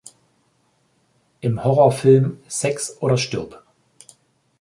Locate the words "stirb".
3.19-3.63